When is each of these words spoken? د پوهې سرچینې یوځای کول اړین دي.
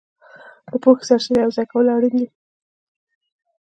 د 0.69 0.71
پوهې 0.83 1.03
سرچینې 1.07 1.39
یوځای 1.43 1.65
کول 1.71 1.85
اړین 1.95 2.13
دي. 2.19 2.27